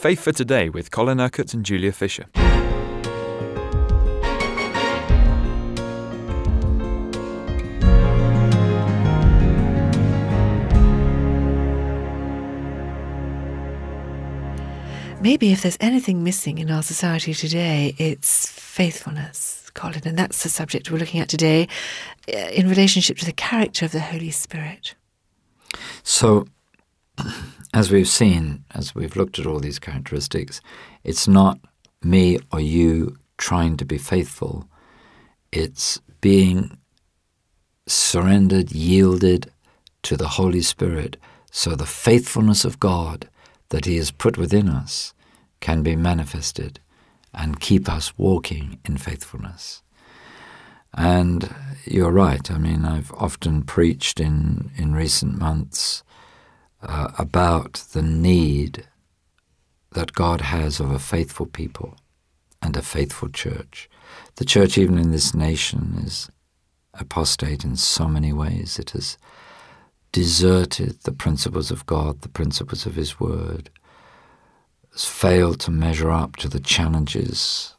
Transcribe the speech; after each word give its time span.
Faith 0.00 0.20
for 0.20 0.32
Today 0.32 0.70
with 0.70 0.90
Colin 0.90 1.20
Urquhart 1.20 1.52
and 1.52 1.62
Julia 1.62 1.92
Fisher. 1.92 2.24
Maybe 15.20 15.52
if 15.52 15.60
there's 15.60 15.76
anything 15.80 16.24
missing 16.24 16.56
in 16.56 16.70
our 16.70 16.82
society 16.82 17.34
today, 17.34 17.94
it's 17.98 18.48
faithfulness, 18.48 19.70
Colin. 19.74 20.00
And 20.06 20.16
that's 20.16 20.42
the 20.42 20.48
subject 20.48 20.90
we're 20.90 20.96
looking 20.96 21.20
at 21.20 21.28
today 21.28 21.68
uh, 22.26 22.38
in 22.54 22.70
relationship 22.70 23.18
to 23.18 23.26
the 23.26 23.34
character 23.34 23.84
of 23.84 23.92
the 23.92 24.00
Holy 24.00 24.30
Spirit. 24.30 24.94
So, 26.02 26.46
as 27.74 27.90
we've 27.90 28.08
seen, 28.08 28.64
as 28.74 28.94
we've 28.94 29.16
looked 29.16 29.38
at 29.38 29.46
all 29.46 29.60
these 29.60 29.78
characteristics, 29.78 30.60
it's 31.04 31.28
not 31.28 31.58
me 32.02 32.38
or 32.52 32.60
you 32.60 33.16
trying 33.38 33.76
to 33.76 33.84
be 33.84 33.98
faithful, 33.98 34.68
it's 35.52 36.00
being 36.20 36.76
surrendered, 37.86 38.72
yielded 38.72 39.50
to 40.02 40.16
the 40.16 40.28
Holy 40.28 40.62
Spirit, 40.62 41.16
so 41.50 41.74
the 41.74 41.86
faithfulness 41.86 42.64
of 42.64 42.80
God 42.80 43.28
that 43.70 43.84
He 43.84 43.96
has 43.96 44.10
put 44.10 44.36
within 44.36 44.68
us 44.68 45.14
can 45.60 45.82
be 45.82 45.96
manifested 45.96 46.80
and 47.32 47.60
keep 47.60 47.88
us 47.88 48.16
walking 48.18 48.78
in 48.84 48.96
faithfulness. 48.96 49.82
And 50.94 51.54
you're 51.84 52.10
right. 52.10 52.50
I 52.50 52.58
mean, 52.58 52.84
I've 52.84 53.12
often 53.12 53.62
preached 53.62 54.18
in, 54.18 54.70
in 54.76 54.94
recent 54.94 55.38
months 55.38 56.02
uh, 56.82 57.10
about 57.18 57.74
the 57.92 58.02
need 58.02 58.86
that 59.92 60.12
God 60.12 60.40
has 60.40 60.80
of 60.80 60.90
a 60.90 60.98
faithful 60.98 61.46
people 61.46 61.96
and 62.62 62.76
a 62.76 62.82
faithful 62.82 63.28
church. 63.28 63.88
The 64.36 64.44
church, 64.44 64.78
even 64.78 64.98
in 64.98 65.10
this 65.10 65.34
nation, 65.34 66.02
is 66.04 66.30
apostate 66.94 67.64
in 67.64 67.76
so 67.76 68.08
many 68.08 68.32
ways. 68.32 68.78
It 68.78 68.90
has 68.90 69.18
deserted 70.12 71.02
the 71.02 71.12
principles 71.12 71.70
of 71.70 71.86
God, 71.86 72.22
the 72.22 72.28
principles 72.28 72.86
of 72.86 72.94
His 72.94 73.20
Word, 73.20 73.70
has 74.92 75.04
failed 75.04 75.60
to 75.60 75.70
measure 75.70 76.10
up 76.10 76.36
to 76.36 76.48
the 76.48 76.60
challenges 76.60 77.74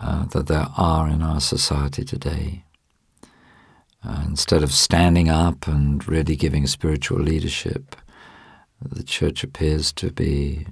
uh, 0.00 0.24
that 0.26 0.46
there 0.46 0.68
are 0.76 1.08
in 1.08 1.22
our 1.22 1.40
society 1.40 2.04
today. 2.04 2.64
Uh, 4.04 4.22
instead 4.26 4.62
of 4.62 4.72
standing 4.72 5.28
up 5.28 5.66
and 5.66 6.06
really 6.08 6.36
giving 6.36 6.66
spiritual 6.66 7.18
leadership, 7.18 7.96
the 8.80 9.02
church 9.02 9.42
appears 9.42 9.92
to 9.92 10.10
be 10.12 10.66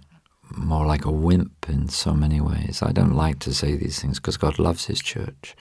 more 0.56 0.86
like 0.86 1.04
a 1.04 1.10
wimp 1.10 1.66
in 1.68 1.88
so 1.88 2.14
many 2.14 2.40
ways. 2.40 2.82
I 2.82 2.92
don't 2.92 3.16
like 3.16 3.40
to 3.40 3.52
say 3.52 3.76
these 3.76 4.00
things 4.00 4.18
because 4.20 4.36
God 4.36 4.58
loves 4.58 4.86
His 4.86 5.00
church. 5.00 5.56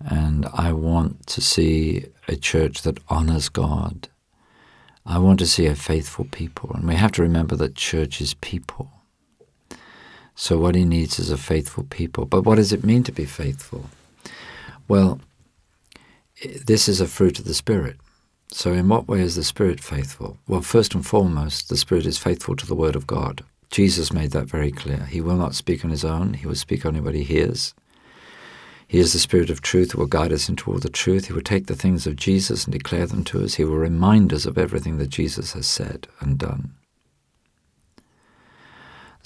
And 0.00 0.46
I 0.54 0.72
want 0.72 1.26
to 1.28 1.40
see 1.40 2.06
a 2.28 2.36
church 2.36 2.82
that 2.82 3.00
honors 3.08 3.48
God. 3.48 4.08
I 5.04 5.18
want 5.18 5.40
to 5.40 5.46
see 5.46 5.66
a 5.66 5.74
faithful 5.74 6.26
people. 6.26 6.70
And 6.74 6.86
we 6.86 6.94
have 6.94 7.12
to 7.12 7.22
remember 7.22 7.56
that 7.56 7.74
church 7.74 8.20
is 8.20 8.34
people. 8.34 8.92
So, 10.36 10.56
what 10.56 10.76
he 10.76 10.84
needs 10.84 11.18
is 11.18 11.32
a 11.32 11.36
faithful 11.36 11.82
people. 11.82 12.24
But 12.24 12.42
what 12.42 12.56
does 12.56 12.72
it 12.72 12.84
mean 12.84 13.02
to 13.04 13.12
be 13.12 13.24
faithful? 13.24 13.86
Well, 14.86 15.20
this 16.64 16.88
is 16.88 17.00
a 17.00 17.06
fruit 17.06 17.38
of 17.38 17.44
the 17.44 17.54
Spirit. 17.54 17.96
So, 18.50 18.72
in 18.72 18.88
what 18.88 19.08
way 19.08 19.20
is 19.20 19.36
the 19.36 19.44
Spirit 19.44 19.80
faithful? 19.80 20.38
Well, 20.46 20.62
first 20.62 20.94
and 20.94 21.06
foremost, 21.06 21.68
the 21.68 21.76
Spirit 21.76 22.06
is 22.06 22.18
faithful 22.18 22.56
to 22.56 22.66
the 22.66 22.74
Word 22.74 22.96
of 22.96 23.06
God. 23.06 23.44
Jesus 23.70 24.12
made 24.12 24.30
that 24.30 24.46
very 24.46 24.72
clear. 24.72 25.04
He 25.06 25.20
will 25.20 25.36
not 25.36 25.54
speak 25.54 25.84
on 25.84 25.90
his 25.90 26.04
own, 26.04 26.34
he 26.34 26.46
will 26.46 26.54
speak 26.54 26.86
only 26.86 27.00
what 27.00 27.14
he 27.14 27.24
hears. 27.24 27.74
He 28.86 28.98
is 28.98 29.12
the 29.12 29.18
Spirit 29.18 29.50
of 29.50 29.60
truth 29.60 29.92
who 29.92 29.98
will 29.98 30.06
guide 30.06 30.32
us 30.32 30.48
into 30.48 30.70
all 30.70 30.78
the 30.78 30.88
truth. 30.88 31.26
He 31.26 31.34
will 31.34 31.42
take 31.42 31.66
the 31.66 31.74
things 31.74 32.06
of 32.06 32.16
Jesus 32.16 32.64
and 32.64 32.72
declare 32.72 33.04
them 33.06 33.22
to 33.24 33.44
us. 33.44 33.54
He 33.54 33.64
will 33.64 33.76
remind 33.76 34.32
us 34.32 34.46
of 34.46 34.56
everything 34.56 34.96
that 34.96 35.10
Jesus 35.10 35.52
has 35.52 35.66
said 35.66 36.08
and 36.20 36.38
done. 36.38 36.72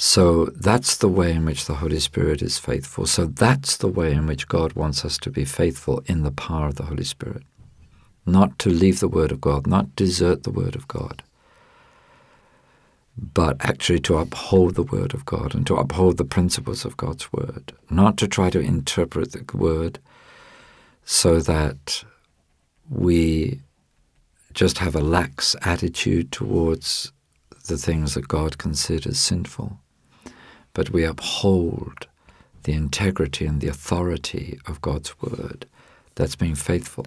So 0.05 0.47
that's 0.47 0.97
the 0.97 1.07
way 1.09 1.31
in 1.31 1.45
which 1.45 1.67
the 1.67 1.77
Holy 1.77 2.01
Spirit 2.01 2.43
is 2.43 2.59
faithful. 2.59 3.07
So 3.07 3.25
that's 3.25 3.77
the 3.77 3.87
way 3.87 4.11
in 4.13 4.27
which 4.27 4.49
God 4.49 4.73
wants 4.73 5.05
us 5.05 5.17
to 5.19 5.31
be 5.31 5.45
faithful 5.45 6.03
in 6.07 6.25
the 6.25 6.33
power 6.33 6.67
of 6.67 6.75
the 6.75 6.87
Holy 6.87 7.05
Spirit. 7.05 7.45
Not 8.27 8.59
to 8.59 8.69
leave 8.69 8.99
the 8.99 9.07
Word 9.07 9.31
of 9.31 9.41
God, 9.41 9.65
not 9.65 9.95
desert 9.95 10.43
the 10.43 10.51
Word 10.51 10.75
of 10.75 10.89
God, 10.89 11.23
but 13.17 13.57
actually 13.61 14.01
to 14.01 14.17
uphold 14.17 14.75
the 14.75 14.83
Word 14.83 15.15
of 15.15 15.25
God 15.25 15.55
and 15.55 15.65
to 15.69 15.77
uphold 15.77 16.17
the 16.17 16.25
principles 16.25 16.85
of 16.85 16.97
God's 16.97 17.33
Word. 17.33 17.73
Not 17.89 18.17
to 18.17 18.27
try 18.27 18.51
to 18.51 18.59
interpret 18.59 19.31
the 19.31 19.57
Word 19.57 20.01
so 21.05 21.39
that 21.39 22.03
we 22.91 23.61
just 24.53 24.79
have 24.79 24.97
a 24.97 25.01
lax 25.01 25.55
attitude 25.63 26.33
towards 26.33 27.13
the 27.69 27.79
things 27.79 28.15
that 28.15 28.27
God 28.27 28.59
considers 28.59 29.21
sinful 29.21 29.79
but 30.75 30.91
we 30.91 31.05
uphold 31.05 32.07
the 32.65 32.73
integrity 32.73 33.47
and 33.47 33.61
the 33.61 33.69
authority 33.69 34.59
of 34.67 34.81
God's 34.81 35.21
word. 35.21 35.67
That's 36.15 36.37
being 36.37 36.55
faithful. 36.55 37.07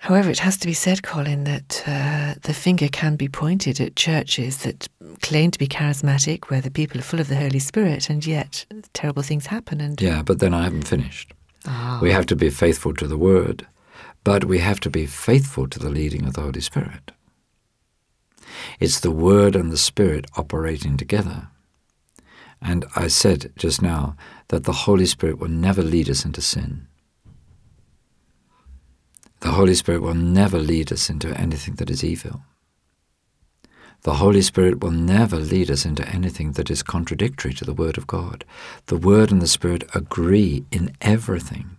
However, 0.00 0.30
it 0.30 0.38
has 0.38 0.56
to 0.58 0.66
be 0.66 0.72
said, 0.72 1.02
Colin, 1.02 1.44
that 1.44 1.82
uh, 1.86 2.34
the 2.42 2.54
finger 2.54 2.88
can 2.88 3.16
be 3.16 3.28
pointed 3.28 3.80
at 3.80 3.96
churches 3.96 4.58
that 4.58 4.88
claim 5.20 5.50
to 5.50 5.58
be 5.58 5.68
charismatic, 5.68 6.46
where 6.46 6.62
the 6.62 6.70
people 6.70 6.98
are 6.98 7.04
full 7.04 7.20
of 7.20 7.28
the 7.28 7.36
Holy 7.36 7.58
Spirit, 7.58 8.08
and 8.08 8.24
yet 8.24 8.64
terrible 8.94 9.22
things 9.22 9.46
happen. 9.46 9.78
And 9.78 10.00
yeah, 10.00 10.22
but 10.22 10.38
then 10.38 10.54
I 10.54 10.64
haven't 10.64 10.88
finished. 10.88 11.34
Oh. 11.66 11.98
We 12.00 12.12
have 12.12 12.24
to 12.26 12.36
be 12.36 12.48
faithful 12.48 12.94
to 12.94 13.06
the 13.06 13.18
Word, 13.18 13.66
but 14.24 14.46
we 14.46 14.58
have 14.60 14.80
to 14.80 14.90
be 14.90 15.04
faithful 15.04 15.68
to 15.68 15.78
the 15.78 15.90
leading 15.90 16.24
of 16.24 16.32
the 16.32 16.40
Holy 16.40 16.62
Spirit. 16.62 17.12
It's 18.78 19.00
the 19.00 19.10
Word 19.10 19.54
and 19.54 19.70
the 19.70 19.76
Spirit 19.76 20.24
operating 20.34 20.96
together. 20.96 21.48
And 22.62 22.84
I 22.94 23.08
said 23.08 23.52
just 23.56 23.80
now 23.80 24.16
that 24.48 24.64
the 24.64 24.72
Holy 24.72 25.06
Spirit 25.06 25.38
will 25.38 25.48
never 25.48 25.82
lead 25.82 26.10
us 26.10 26.24
into 26.24 26.42
sin. 26.42 26.86
The 29.40 29.52
Holy 29.52 29.74
Spirit 29.74 30.02
will 30.02 30.14
never 30.14 30.58
lead 30.58 30.92
us 30.92 31.08
into 31.08 31.34
anything 31.40 31.76
that 31.76 31.90
is 31.90 32.04
evil. 32.04 32.42
The 34.02 34.14
Holy 34.14 34.42
Spirit 34.42 34.82
will 34.82 34.90
never 34.90 35.36
lead 35.36 35.70
us 35.70 35.84
into 35.84 36.06
anything 36.08 36.52
that 36.52 36.70
is 36.70 36.82
contradictory 36.82 37.52
to 37.54 37.64
the 37.64 37.74
Word 37.74 37.98
of 37.98 38.06
God. 38.06 38.44
The 38.86 38.96
Word 38.96 39.30
and 39.30 39.42
the 39.42 39.46
Spirit 39.46 39.84
agree 39.94 40.64
in 40.70 40.94
everything. 41.00 41.76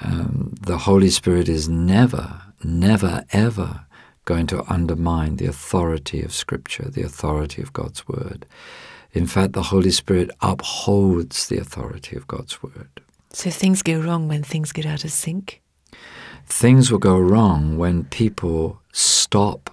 Um, 0.00 0.54
the 0.60 0.78
Holy 0.78 1.10
Spirit 1.10 1.48
is 1.48 1.68
never, 1.68 2.42
never, 2.62 3.24
ever 3.32 3.85
going 4.26 4.46
to 4.48 4.70
undermine 4.70 5.36
the 5.36 5.46
authority 5.46 6.20
of 6.20 6.34
Scripture, 6.34 6.90
the 6.90 7.02
authority 7.02 7.62
of 7.62 7.72
God's 7.72 8.06
Word. 8.06 8.44
In 9.12 9.26
fact, 9.26 9.54
the 9.54 9.62
Holy 9.62 9.90
Spirit 9.90 10.30
upholds 10.42 11.48
the 11.48 11.56
authority 11.56 12.16
of 12.16 12.26
God's 12.26 12.62
Word. 12.62 13.00
So 13.32 13.50
things 13.50 13.82
go 13.82 13.98
wrong 13.98 14.28
when 14.28 14.42
things 14.42 14.72
get 14.72 14.84
out 14.84 15.04
of 15.04 15.10
sync? 15.10 15.62
Things 16.46 16.90
will 16.90 16.98
go 16.98 17.18
wrong 17.18 17.78
when 17.78 18.04
people 18.04 18.80
stop 18.92 19.70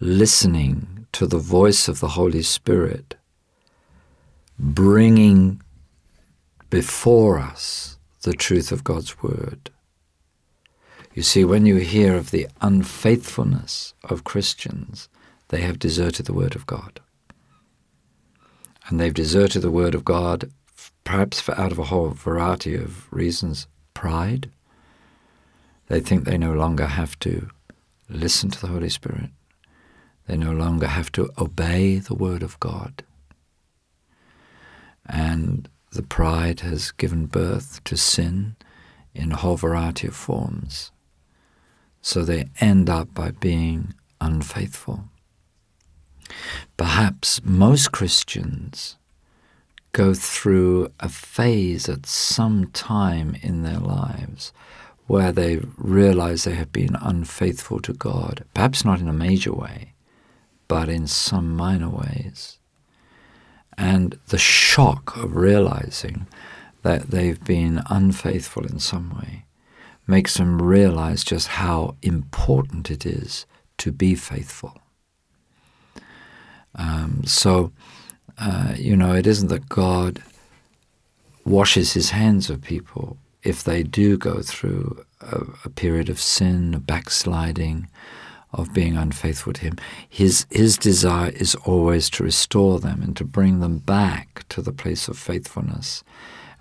listening 0.00 1.06
to 1.12 1.26
the 1.26 1.38
voice 1.38 1.88
of 1.88 2.00
the 2.00 2.08
Holy 2.08 2.42
Spirit, 2.42 3.16
bringing 4.58 5.62
before 6.70 7.38
us 7.38 7.98
the 8.22 8.32
truth 8.32 8.70
of 8.70 8.84
God's 8.84 9.22
Word. 9.22 9.70
You 11.14 11.22
see, 11.22 11.44
when 11.44 11.64
you 11.64 11.76
hear 11.76 12.16
of 12.16 12.32
the 12.32 12.48
unfaithfulness 12.60 13.94
of 14.02 14.24
Christians, 14.24 15.08
they 15.48 15.60
have 15.60 15.78
deserted 15.78 16.26
the 16.26 16.34
Word 16.34 16.56
of 16.56 16.66
God. 16.66 16.98
And 18.88 18.98
they've 18.98 19.14
deserted 19.14 19.62
the 19.62 19.70
Word 19.70 19.94
of 19.94 20.04
God 20.04 20.50
perhaps 21.04 21.40
for 21.40 21.56
out 21.58 21.70
of 21.70 21.78
a 21.78 21.84
whole 21.84 22.10
variety 22.10 22.74
of 22.74 23.12
reasons. 23.12 23.68
Pride. 23.94 24.50
They 25.86 26.00
think 26.00 26.24
they 26.24 26.36
no 26.36 26.52
longer 26.52 26.86
have 26.86 27.16
to 27.20 27.48
listen 28.08 28.50
to 28.50 28.60
the 28.60 28.66
Holy 28.66 28.88
Spirit. 28.88 29.30
They 30.26 30.36
no 30.36 30.50
longer 30.50 30.88
have 30.88 31.12
to 31.12 31.30
obey 31.38 31.98
the 31.98 32.14
Word 32.14 32.42
of 32.42 32.58
God. 32.58 33.04
And 35.06 35.68
the 35.92 36.02
pride 36.02 36.60
has 36.60 36.90
given 36.90 37.26
birth 37.26 37.84
to 37.84 37.96
sin 37.96 38.56
in 39.14 39.30
a 39.30 39.36
whole 39.36 39.56
variety 39.56 40.08
of 40.08 40.16
forms. 40.16 40.90
So 42.04 42.22
they 42.22 42.50
end 42.60 42.90
up 42.90 43.14
by 43.14 43.30
being 43.30 43.94
unfaithful. 44.20 45.04
Perhaps 46.76 47.40
most 47.42 47.92
Christians 47.92 48.96
go 49.92 50.12
through 50.12 50.92
a 51.00 51.08
phase 51.08 51.88
at 51.88 52.04
some 52.04 52.66
time 52.72 53.38
in 53.42 53.62
their 53.62 53.78
lives 53.78 54.52
where 55.06 55.32
they 55.32 55.60
realize 55.78 56.44
they 56.44 56.54
have 56.56 56.72
been 56.72 56.94
unfaithful 57.00 57.80
to 57.80 57.94
God, 57.94 58.44
perhaps 58.52 58.84
not 58.84 59.00
in 59.00 59.08
a 59.08 59.12
major 59.14 59.54
way, 59.54 59.94
but 60.68 60.90
in 60.90 61.06
some 61.06 61.56
minor 61.56 61.88
ways. 61.88 62.58
And 63.78 64.18
the 64.28 64.36
shock 64.36 65.16
of 65.16 65.34
realizing 65.34 66.26
that 66.82 67.12
they've 67.12 67.42
been 67.42 67.82
unfaithful 67.88 68.66
in 68.66 68.78
some 68.78 69.16
way 69.16 69.46
makes 70.06 70.34
them 70.34 70.60
realize 70.60 71.24
just 71.24 71.48
how 71.48 71.96
important 72.02 72.90
it 72.90 73.06
is 73.06 73.46
to 73.78 73.92
be 73.92 74.14
faithful. 74.14 74.78
Um, 76.74 77.22
so, 77.24 77.72
uh, 78.38 78.74
you 78.76 78.96
know, 78.96 79.14
it 79.14 79.26
isn't 79.26 79.48
that 79.48 79.68
God 79.68 80.22
washes 81.44 81.92
his 81.92 82.10
hands 82.10 82.50
of 82.50 82.62
people 82.62 83.16
if 83.42 83.62
they 83.62 83.82
do 83.82 84.16
go 84.16 84.40
through 84.42 85.04
a, 85.20 85.42
a 85.64 85.68
period 85.68 86.08
of 86.08 86.20
sin, 86.20 86.74
of 86.74 86.86
backsliding, 86.86 87.88
of 88.52 88.72
being 88.72 88.96
unfaithful 88.96 89.52
to 89.52 89.60
him. 89.60 89.76
His, 90.08 90.46
his 90.50 90.78
desire 90.78 91.30
is 91.30 91.54
always 91.56 92.08
to 92.10 92.24
restore 92.24 92.78
them 92.80 93.02
and 93.02 93.16
to 93.16 93.24
bring 93.24 93.60
them 93.60 93.78
back 93.78 94.46
to 94.48 94.62
the 94.62 94.72
place 94.72 95.08
of 95.08 95.18
faithfulness. 95.18 96.04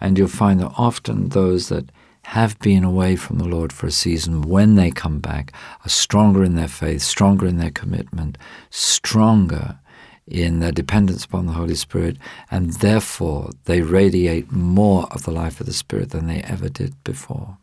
And 0.02 0.18
you'll 0.18 0.28
find 0.28 0.60
that 0.60 0.74
often 0.78 1.30
those 1.30 1.70
that 1.70 1.90
have 2.24 2.58
been 2.60 2.84
away 2.84 3.16
from 3.16 3.38
the 3.38 3.48
Lord 3.48 3.72
for 3.72 3.88
a 3.88 3.92
season, 3.92 4.42
when 4.42 4.76
they 4.76 4.92
come 4.92 5.20
back, 5.20 5.54
are 5.86 5.90
stronger 5.90 6.44
in 6.44 6.56
their 6.56 6.68
faith, 6.68 7.02
stronger 7.02 7.46
in 7.46 7.58
their 7.58 7.72
commitment, 7.72 8.38
stronger 8.70 9.80
in 10.26 10.60
their 10.60 10.72
dependence 10.72 11.26
upon 11.26 11.46
the 11.46 11.54
Holy 11.54 11.76
Spirit, 11.76 12.18
and 12.50 12.74
therefore 12.76 13.50
they 13.66 13.82
radiate 13.82 14.52
more 14.52 15.06
of 15.12 15.24
the 15.24 15.32
life 15.32 15.60
of 15.60 15.66
the 15.66 15.74
Spirit 15.74 16.12
than 16.12 16.28
they 16.28 16.42
ever 16.44 16.70
did 16.70 16.96
before. 17.04 17.58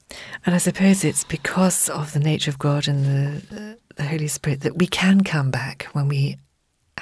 And 0.44 0.54
I 0.54 0.58
suppose 0.58 1.04
it's 1.04 1.24
because 1.24 1.88
of 1.88 2.12
the 2.12 2.20
nature 2.20 2.50
of 2.50 2.58
God 2.58 2.86
and 2.86 3.04
the, 3.06 3.78
the 3.96 4.04
Holy 4.04 4.28
Spirit 4.28 4.60
that 4.60 4.76
we 4.76 4.86
can 4.86 5.22
come 5.22 5.50
back 5.50 5.84
when 5.92 6.06
we 6.06 6.36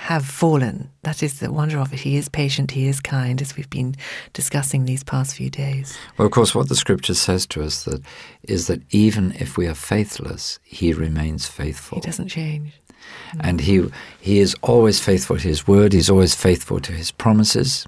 have 0.08 0.24
fallen. 0.24 0.90
That 1.02 1.22
is 1.22 1.38
the 1.38 1.52
wonder 1.52 1.78
of 1.78 1.92
it. 1.92 2.00
He 2.00 2.16
is 2.16 2.30
patient, 2.30 2.70
He 2.70 2.88
is 2.88 2.98
kind, 2.98 3.42
as 3.42 3.54
we've 3.54 3.68
been 3.68 3.94
discussing 4.32 4.86
these 4.86 5.04
past 5.04 5.36
few 5.36 5.50
days. 5.50 5.98
Well, 6.16 6.24
of 6.24 6.32
course, 6.32 6.54
what 6.54 6.70
the 6.70 6.74
Scripture 6.74 7.12
says 7.12 7.46
to 7.48 7.62
us 7.62 7.84
that 7.84 8.00
is 8.42 8.68
that 8.68 8.80
even 8.88 9.32
if 9.32 9.58
we 9.58 9.66
are 9.66 9.74
faithless, 9.74 10.60
He 10.64 10.94
remains 10.94 11.46
faithful. 11.46 11.96
He 11.96 12.00
doesn't 12.00 12.28
change. 12.28 12.72
Mm. 13.32 13.40
And 13.40 13.60
he, 13.60 13.84
he 14.18 14.38
is 14.38 14.56
always 14.62 14.98
faithful 14.98 15.36
to 15.36 15.46
his 15.46 15.68
word, 15.68 15.92
he's 15.92 16.08
always 16.08 16.34
faithful 16.34 16.80
to 16.80 16.92
his 16.92 17.10
promises, 17.10 17.86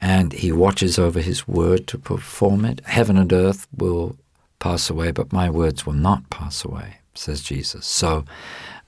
and 0.00 0.32
he 0.32 0.50
watches 0.50 0.98
over 0.98 1.20
his 1.20 1.46
word 1.46 1.86
to 1.86 1.96
perform 1.96 2.64
it. 2.64 2.80
Heaven 2.86 3.16
and 3.16 3.32
earth 3.32 3.68
will 3.72 4.16
pass 4.58 4.90
away, 4.90 5.12
but 5.12 5.32
my 5.32 5.48
words 5.48 5.86
will 5.86 6.00
not 6.08 6.28
pass 6.28 6.64
away, 6.64 6.96
says 7.18 7.42
Jesus. 7.42 7.86
So, 7.86 8.24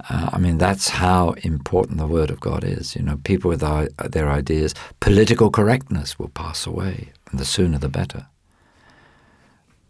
uh, 0.08 0.30
I 0.32 0.38
mean, 0.38 0.58
that's 0.58 0.88
how 0.88 1.30
important 1.42 1.98
the 1.98 2.06
word 2.06 2.30
of 2.30 2.40
God 2.40 2.64
is. 2.64 2.94
You 2.94 3.02
know, 3.02 3.18
people 3.24 3.48
with 3.48 3.62
our, 3.62 3.88
their 4.08 4.30
ideas, 4.30 4.74
political 5.00 5.50
correctness 5.50 6.18
will 6.18 6.28
pass 6.28 6.66
away, 6.66 7.12
and 7.30 7.40
the 7.40 7.44
sooner 7.44 7.78
the 7.78 7.88
better. 7.88 8.26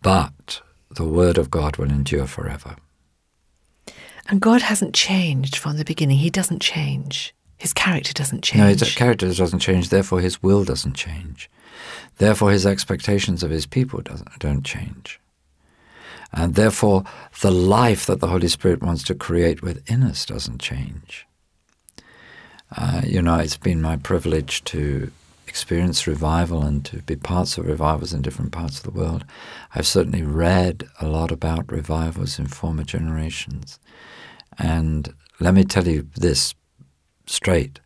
But 0.02 0.62
the 0.90 1.04
word 1.04 1.38
of 1.38 1.50
God 1.50 1.76
will 1.76 1.90
endure 1.90 2.26
forever. 2.26 2.76
And 4.28 4.40
God 4.40 4.62
hasn't 4.62 4.94
changed 4.94 5.56
from 5.56 5.76
the 5.76 5.84
beginning. 5.84 6.18
He 6.18 6.30
doesn't 6.30 6.60
change. 6.60 7.34
His 7.56 7.72
character 7.72 8.12
doesn't 8.12 8.42
change. 8.42 8.60
No, 8.60 8.68
his 8.68 8.94
character 8.94 9.32
doesn't 9.32 9.58
change, 9.58 9.88
therefore 9.88 10.20
his 10.20 10.42
will 10.42 10.64
doesn't 10.64 10.94
change. 10.94 11.50
Therefore 12.18 12.52
his 12.52 12.66
expectations 12.66 13.42
of 13.42 13.50
his 13.50 13.66
people 13.66 14.02
don't 14.38 14.64
change. 14.64 15.20
And 16.32 16.54
therefore 16.54 17.04
the 17.40 17.50
life 17.50 18.06
that 18.06 18.20
the 18.20 18.28
Holy 18.28 18.48
Spirit 18.48 18.82
wants 18.82 19.02
to 19.04 19.14
create 19.14 19.62
within 19.62 20.02
us 20.02 20.26
doesn't 20.26 20.60
change. 20.60 21.26
Uh, 22.76 23.02
you 23.04 23.22
know, 23.22 23.38
it's 23.38 23.56
been 23.56 23.80
my 23.80 23.96
privilege 23.96 24.62
to 24.64 25.10
experience 25.46 26.06
revival 26.06 26.62
and 26.62 26.84
to 26.84 26.98
be 26.98 27.16
parts 27.16 27.56
of 27.56 27.66
revivals 27.66 28.12
in 28.12 28.20
different 28.20 28.52
parts 28.52 28.78
of 28.78 28.84
the 28.84 28.98
world. 28.98 29.24
I've 29.74 29.86
certainly 29.86 30.22
read 30.22 30.86
a 31.00 31.06
lot 31.06 31.32
about 31.32 31.72
revivals 31.72 32.38
in 32.38 32.46
former 32.46 32.84
generations. 32.84 33.78
And 34.58 35.14
let 35.40 35.54
me 35.54 35.64
tell 35.64 35.88
you 35.88 36.06
this 36.16 36.54
straight 37.26 37.80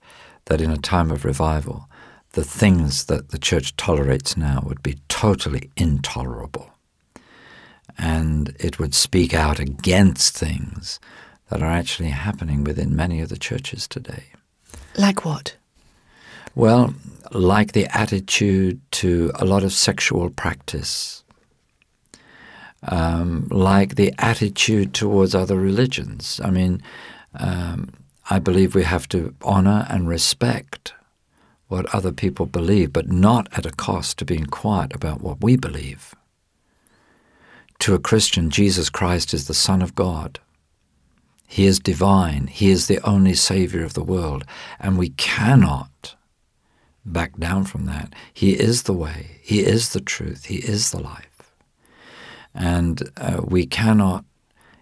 that 0.46 0.60
in 0.60 0.70
a 0.70 0.76
time 0.76 1.12
of 1.12 1.24
revival, 1.24 1.88
the 2.32 2.44
things 2.44 3.04
that 3.04 3.28
the 3.28 3.38
church 3.38 3.76
tolerates 3.76 4.36
now 4.36 4.64
would 4.66 4.82
be 4.82 4.98
totally 5.08 5.70
intolerable. 5.76 6.71
And 7.98 8.56
it 8.58 8.78
would 8.78 8.94
speak 8.94 9.34
out 9.34 9.58
against 9.58 10.36
things 10.36 11.00
that 11.48 11.62
are 11.62 11.70
actually 11.70 12.10
happening 12.10 12.64
within 12.64 12.96
many 12.96 13.20
of 13.20 13.28
the 13.28 13.38
churches 13.38 13.86
today. 13.86 14.24
Like 14.96 15.24
what? 15.24 15.56
Well, 16.54 16.94
like 17.30 17.72
the 17.72 17.86
attitude 17.96 18.80
to 18.92 19.32
a 19.36 19.44
lot 19.44 19.64
of 19.64 19.72
sexual 19.72 20.30
practice 20.30 21.22
um, 22.88 23.46
like 23.50 23.94
the 23.94 24.12
attitude 24.18 24.94
towards 24.94 25.34
other 25.34 25.56
religions. 25.56 26.40
I 26.42 26.50
mean, 26.50 26.82
um, 27.34 27.90
I 28.30 28.38
believe 28.38 28.74
we 28.74 28.84
have 28.84 29.08
to 29.08 29.34
honor 29.42 29.86
and 29.88 30.08
respect 30.08 30.94
what 31.68 31.92
other 31.94 32.12
people 32.12 32.46
believe, 32.46 32.92
but 32.92 33.08
not 33.08 33.48
at 33.56 33.66
a 33.66 33.70
cost 33.70 34.18
to 34.18 34.24
being 34.24 34.46
quiet 34.46 34.94
about 34.94 35.22
what 35.22 35.42
we 35.42 35.56
believe. 35.56 36.14
To 37.82 37.94
a 37.94 37.98
Christian, 37.98 38.48
Jesus 38.48 38.88
Christ 38.88 39.34
is 39.34 39.48
the 39.48 39.54
Son 39.54 39.82
of 39.82 39.96
God. 39.96 40.38
He 41.48 41.66
is 41.66 41.80
divine. 41.80 42.46
He 42.46 42.70
is 42.70 42.86
the 42.86 43.00
only 43.04 43.34
Savior 43.34 43.82
of 43.82 43.94
the 43.94 44.04
world. 44.04 44.44
And 44.78 44.96
we 44.96 45.08
cannot 45.08 46.14
back 47.04 47.36
down 47.38 47.64
from 47.64 47.86
that. 47.86 48.14
He 48.32 48.52
is 48.52 48.84
the 48.84 48.92
way. 48.92 49.40
He 49.42 49.64
is 49.64 49.94
the 49.94 50.00
truth. 50.00 50.44
He 50.44 50.58
is 50.58 50.92
the 50.92 51.00
life. 51.00 51.52
And 52.54 53.10
uh, 53.16 53.40
we 53.42 53.66
cannot 53.66 54.24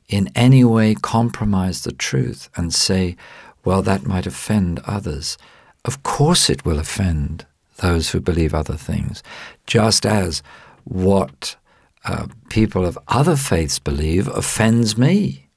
in 0.06 0.31
any 0.35 0.62
way 0.62 0.94
compromise 0.94 1.85
the 1.85 1.93
truth 1.93 2.50
and 2.55 2.75
say, 2.75 3.17
well, 3.64 3.81
that 3.81 4.05
might 4.05 4.26
offend 4.26 4.79
others. 4.81 5.38
Of 5.87 6.02
course, 6.02 6.50
it 6.50 6.67
will 6.67 6.79
offend 6.79 7.47
those 7.79 8.11
who 8.11 8.20
believe 8.20 8.52
other 8.52 8.76
things, 8.76 9.23
just 9.67 10.05
as 10.05 10.43
what 10.85 11.56
uh, 12.05 12.26
people 12.49 12.85
of 12.85 12.99
other 13.08 13.37
faiths 13.37 13.79
believe 13.79 14.29
offends 14.29 14.97
me. 14.97 15.49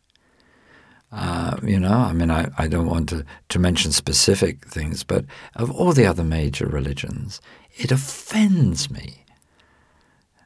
Uh, 1.11 1.57
you 1.63 1.79
know, 1.79 1.93
I 1.93 2.13
mean, 2.13 2.31
I, 2.31 2.49
I 2.57 2.67
don't 2.67 2.87
want 2.87 3.09
to, 3.09 3.23
to 3.49 3.59
mention 3.59 3.91
specific 3.91 4.65
things, 4.67 5.03
but 5.03 5.25
of 5.55 5.69
all 5.69 5.93
the 5.93 6.07
other 6.07 6.23
major 6.23 6.65
religions, 6.65 7.39
it 7.75 7.91
offends 7.91 8.89
me 8.89 9.23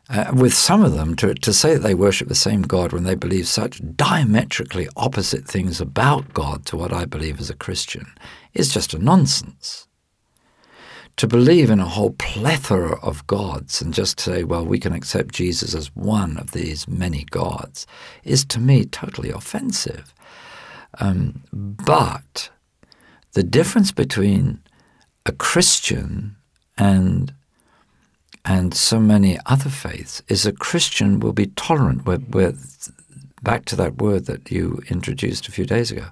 uh, 0.10 0.32
with 0.34 0.54
some 0.54 0.84
of 0.84 0.94
them, 0.94 1.16
to, 1.16 1.34
to 1.34 1.54
say 1.54 1.74
that 1.74 1.84
they 1.84 1.94
worship 1.96 2.27
the 2.27 2.36
same 2.36 2.62
God 2.62 2.94
when 2.94 3.04
they 3.04 3.16
believe 3.16 3.48
such 3.48 3.82
diametrically 3.96 4.88
opposite 4.96 5.46
things 5.46 5.82
about 5.82 6.34
God 6.34 6.66
to 6.68 6.77
what 6.77 6.94
I 6.94 7.06
believe 7.06 7.39
as 7.39 7.50
a 7.50 7.56
Christian 7.56 8.08
is 8.54 8.74
just 8.74 8.94
a 8.94 9.00
nonsense. 9.00 9.87
To 11.18 11.28
believe 11.28 11.72
in 11.72 11.80
a 11.80 11.86
whole 11.86 12.12
plethora 12.12 13.00
of 13.02 13.26
gods 13.26 13.82
and 13.82 13.92
just 13.92 14.20
say, 14.20 14.44
well, 14.44 14.64
we 14.64 14.80
can 14.80 14.94
accept 14.94 15.34
Jesus 15.34 15.74
as 15.74 15.96
one 15.96 16.38
of 16.38 16.52
these 16.52 16.88
many 16.88 17.26
gods 17.32 17.88
is 18.24 18.46
to 18.46 18.60
me 18.60 18.86
totally 18.86 19.32
offensive. 19.32 20.14
Um, 21.00 21.44
but 21.52 22.52
the 23.34 23.44
difference 23.44 23.92
between 23.92 24.60
a 25.26 25.32
Christian 25.32 26.36
and 26.78 27.34
and 28.46 28.74
so 28.74 28.98
many 28.98 29.38
other 29.46 29.70
faiths 29.70 30.22
is 30.30 30.46
a 30.46 30.54
Christian 30.54 31.20
will 31.20 31.34
be 31.34 31.48
tolerant. 31.48 32.06
We're, 32.06 32.22
we're 32.30 32.54
back 33.44 33.66
to 33.66 33.76
that 33.76 33.98
word 33.98 34.26
that 34.28 34.50
you 34.50 34.82
introduced 34.90 35.50
a 35.50 35.52
few 35.52 35.66
days 35.66 35.92
ago, 35.92 36.06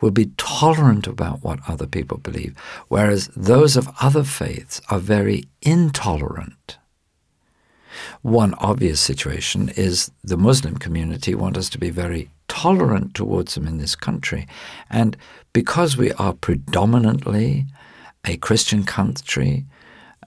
will 0.00 0.10
be 0.10 0.32
tolerant 0.36 1.06
about 1.06 1.42
what 1.42 1.58
other 1.68 1.86
people 1.86 2.18
believe, 2.18 2.56
whereas 2.88 3.28
those 3.36 3.76
of 3.76 3.88
other 4.00 4.24
faiths 4.24 4.80
are 4.90 4.98
very 4.98 5.44
intolerant. 5.62 6.78
One 8.22 8.54
obvious 8.54 9.00
situation 9.00 9.70
is 9.70 10.10
the 10.22 10.36
Muslim 10.36 10.76
community 10.76 11.34
want 11.34 11.56
us 11.56 11.68
to 11.70 11.78
be 11.78 11.90
very 11.90 12.30
tolerant 12.48 13.14
towards 13.14 13.54
them 13.54 13.66
in 13.66 13.78
this 13.78 13.94
country. 13.94 14.46
And 14.88 15.16
because 15.52 15.96
we 15.96 16.12
are 16.12 16.32
predominantly 16.32 17.66
a 18.24 18.36
Christian 18.36 18.84
country, 18.84 19.66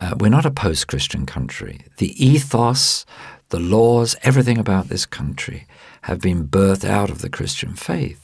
uh, 0.02 0.16
we're 0.20 0.30
not 0.30 0.46
a 0.46 0.52
post 0.52 0.88
Christian 0.88 1.26
country. 1.26 1.82
The 1.98 2.12
ethos, 2.24 3.06
the 3.50 3.60
laws, 3.60 4.16
everything 4.24 4.58
about 4.58 4.90
this 4.90 5.06
country 5.06 5.68
have 6.04 6.20
been 6.20 6.48
birthed 6.48 6.88
out 6.88 7.10
of 7.10 7.22
the 7.22 7.30
Christian 7.30 7.74
faith. 7.76 8.23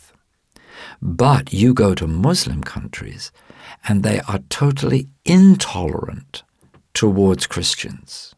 But 1.02 1.54
you 1.54 1.74
go 1.74 1.96
to 1.96 2.08
Muslim 2.08 2.64
countries 2.64 3.32
and 3.88 4.04
they 4.04 4.20
are 4.22 4.40
totally 4.50 5.08
intolerant 5.26 6.44
towards 6.94 7.48
Christians. 7.48 8.36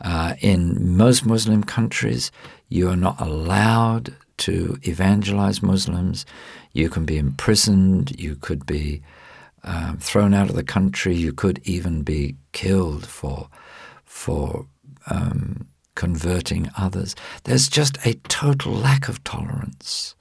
Uh, 0.00 0.34
in 0.40 0.96
most 0.96 1.26
Muslim 1.26 1.62
countries, 1.62 2.30
you 2.68 2.88
are 2.88 2.96
not 2.96 3.20
allowed 3.20 4.14
to 4.38 4.78
evangelize 4.82 5.62
Muslims. 5.62 6.24
You 6.72 6.88
can 6.88 7.04
be 7.04 7.18
imprisoned. 7.18 8.18
You 8.18 8.36
could 8.36 8.64
be 8.64 9.02
um, 9.62 9.98
thrown 9.98 10.32
out 10.32 10.48
of 10.48 10.56
the 10.56 10.64
country. 10.64 11.14
You 11.14 11.32
could 11.32 11.60
even 11.64 12.02
be 12.02 12.36
killed 12.52 13.06
for 13.06 13.48
for 14.06 14.66
um, 15.06 15.68
converting 15.94 16.70
others. 16.76 17.14
There's 17.44 17.68
just 17.68 17.98
a 18.06 18.14
total 18.28 18.72
lack 18.72 19.08
of 19.08 19.22
tolerance. 19.24 20.14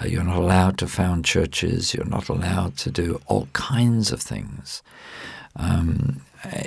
Uh, 0.00 0.06
you're 0.06 0.24
not 0.24 0.38
allowed 0.38 0.78
to 0.78 0.86
found 0.86 1.24
churches. 1.24 1.94
You're 1.94 2.04
not 2.04 2.28
allowed 2.28 2.76
to 2.78 2.90
do 2.90 3.20
all 3.26 3.48
kinds 3.52 4.12
of 4.12 4.20
things. 4.22 4.82
Um, 5.56 6.22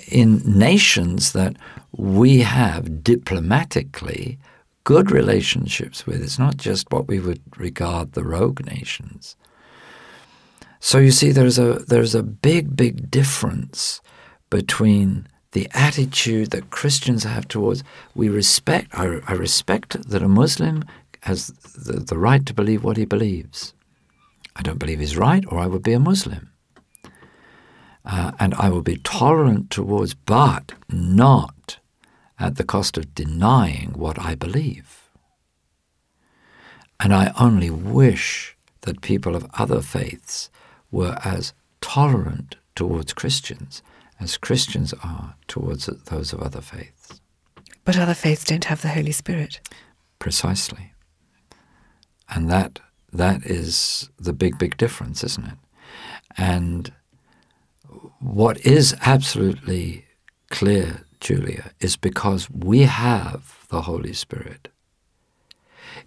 in 0.07 0.41
nations 0.45 1.31
that 1.31 1.55
we 1.95 2.39
have 2.39 3.03
diplomatically 3.03 4.37
good 4.83 5.11
relationships 5.11 6.05
with. 6.05 6.21
It's 6.21 6.39
not 6.39 6.57
just 6.57 6.91
what 6.91 7.07
we 7.07 7.19
would 7.19 7.41
regard 7.57 8.13
the 8.13 8.23
rogue 8.23 8.65
nations. 8.65 9.35
So 10.79 10.97
you 10.97 11.11
see, 11.11 11.31
there's 11.31 11.59
a 11.59 11.73
there's 11.87 12.15
a 12.15 12.23
big, 12.23 12.75
big 12.75 13.11
difference 13.11 14.01
between 14.49 15.27
the 15.51 15.69
attitude 15.73 16.51
that 16.51 16.71
Christians 16.71 17.23
have 17.23 17.47
towards 17.47 17.83
we 18.15 18.29
respect. 18.29 18.87
I, 18.93 19.19
I 19.27 19.33
respect 19.33 20.09
that 20.09 20.23
a 20.23 20.27
Muslim 20.27 20.83
has 21.21 21.47
the, 21.47 21.99
the 21.99 22.17
right 22.17 22.45
to 22.45 22.53
believe 22.53 22.83
what 22.83 22.97
he 22.97 23.05
believes. 23.05 23.73
I 24.55 24.61
don't 24.61 24.79
believe 24.79 24.99
he's 24.99 25.17
right, 25.17 25.43
or 25.47 25.59
I 25.59 25.67
would 25.67 25.83
be 25.83 25.93
a 25.93 25.99
Muslim. 25.99 26.51
Uh, 28.03 28.31
and 28.39 28.53
I 28.55 28.69
will 28.69 28.81
be 28.81 28.97
tolerant 28.97 29.69
towards, 29.69 30.13
but 30.13 30.73
not 30.89 31.77
at 32.39 32.55
the 32.55 32.63
cost 32.63 32.97
of 32.97 33.13
denying 33.13 33.93
what 33.93 34.19
I 34.19 34.35
believe. 34.35 35.09
And 36.99 37.13
I 37.13 37.31
only 37.39 37.69
wish 37.69 38.57
that 38.81 39.01
people 39.01 39.35
of 39.35 39.45
other 39.53 39.81
faiths 39.81 40.49
were 40.91 41.17
as 41.23 41.53
tolerant 41.79 42.55
towards 42.75 43.13
Christians 43.13 43.81
as 44.21 44.37
Christians 44.37 44.93
are 45.03 45.35
towards 45.47 45.87
those 45.87 46.31
of 46.31 46.41
other 46.41 46.61
faiths. 46.61 47.19
But 47.83 47.97
other 47.97 48.13
faiths 48.13 48.43
don't 48.43 48.65
have 48.65 48.81
the 48.81 48.89
Holy 48.89 49.11
Spirit. 49.11 49.59
Precisely. 50.19 50.90
And 52.31 52.49
that 52.49 52.79
that 53.13 53.45
is 53.45 54.09
the 54.17 54.33
big, 54.33 54.57
big 54.57 54.77
difference, 54.77 55.23
isn't 55.23 55.45
it? 55.45 55.57
And 56.37 56.93
what 58.19 58.65
is 58.65 58.95
absolutely 59.01 60.05
clear, 60.49 61.05
Julia, 61.19 61.71
is 61.79 61.97
because 61.97 62.49
we 62.49 62.81
have 62.83 63.65
the 63.69 63.81
Holy 63.81 64.13
Spirit. 64.13 64.69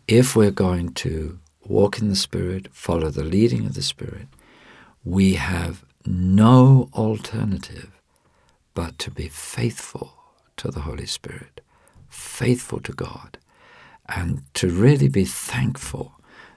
If 0.08 0.34
we're 0.34 0.50
going 0.50 0.92
to 0.94 1.38
walk 1.66 1.98
in 1.98 2.08
the 2.08 2.16
Spirit, 2.16 2.68
follow 2.72 3.10
the 3.10 3.24
leading 3.24 3.66
of 3.66 3.74
the 3.74 3.82
Spirit, 3.82 4.28
we 5.04 5.34
have 5.34 5.84
no 6.06 6.88
alternative 6.94 7.90
but 8.74 8.98
to 8.98 9.10
be 9.10 9.28
faithful 9.28 10.14
to 10.56 10.68
the 10.68 10.80
Holy 10.80 11.06
Spirit, 11.06 11.60
faithful 12.08 12.80
to 12.80 12.92
God, 12.92 13.38
and 14.08 14.42
to 14.54 14.68
really 14.68 15.08
be 15.08 15.24
thankful 15.24 16.12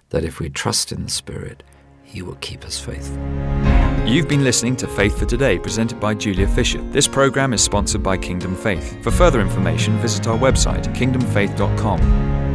that 0.09 0.23
if 0.23 0.39
we 0.39 0.49
trust 0.49 0.91
in 0.91 1.03
the 1.03 1.09
Spirit, 1.09 1.63
He 2.03 2.21
will 2.21 2.35
keep 2.35 2.65
us 2.65 2.79
faithful. 2.79 3.17
You've 4.05 4.29
been 4.29 4.43
listening 4.43 4.75
to 4.77 4.87
Faith 4.87 5.19
for 5.19 5.25
Today, 5.25 5.59
presented 5.59 5.99
by 5.99 6.13
Julia 6.13 6.47
Fisher. 6.47 6.81
This 6.91 7.07
program 7.07 7.53
is 7.53 7.61
sponsored 7.61 8.01
by 8.03 8.17
Kingdom 8.17 8.55
Faith. 8.55 9.03
For 9.03 9.11
further 9.11 9.41
information, 9.41 9.97
visit 9.97 10.27
our 10.27 10.37
website, 10.37 10.85
kingdomfaith.com. 10.95 12.46